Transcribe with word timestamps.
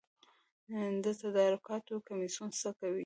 د 1.03 1.05
تدارکاتو 1.21 1.93
کمیسیون 2.07 2.49
څه 2.59 2.69
کوي؟ 2.79 2.99